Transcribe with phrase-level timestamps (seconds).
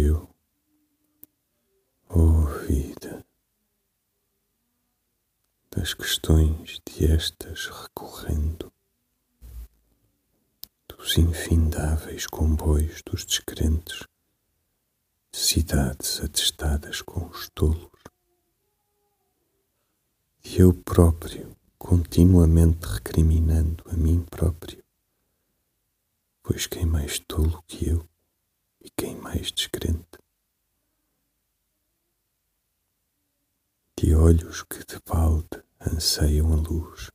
[0.00, 0.28] eu,
[2.08, 3.24] Oh vida,
[5.70, 8.72] das questões de estas recorrendo,
[10.88, 14.06] dos infindáveis comboios dos descrentes,
[15.32, 17.90] cidades atestadas com os tolos,
[20.42, 24.82] e eu próprio continuamente recriminando a mim próprio,
[26.42, 27.88] pois quem mais tolo que
[29.30, 30.18] mais descrente.
[33.96, 37.10] De olhos que de balde anseiam a luz,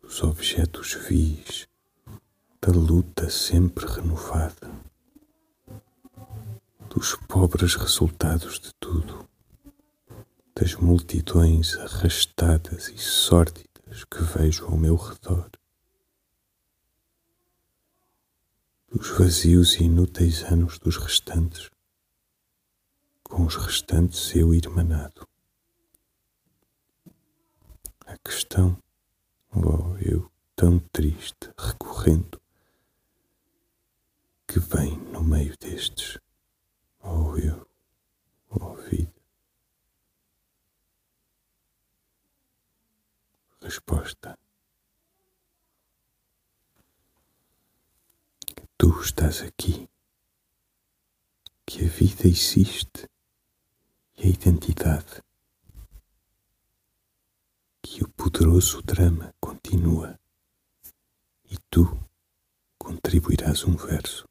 [0.00, 1.66] dos objetos vis,
[2.60, 4.70] da luta sempre renovada,
[6.88, 9.28] dos pobres resultados de tudo
[10.56, 15.50] das multidões arrastadas e sórdidas que vejo ao meu redor,
[18.94, 21.68] dos vazios e inúteis anos dos restantes,
[23.24, 25.26] com os restantes eu irmanado.
[28.06, 28.78] A questão,
[29.50, 32.40] oh eu tão triste, recorrendo,
[34.46, 36.20] que vem no meio destes,
[37.02, 37.66] oh eu,
[38.48, 39.12] oh vida.
[43.60, 44.43] resposta.
[48.76, 49.88] Tu estás aqui,
[51.64, 53.08] que a vida existe
[54.18, 55.22] e a identidade,
[57.80, 60.18] que o poderoso drama continua
[61.48, 61.86] e tu
[62.76, 64.26] contribuirás um verso.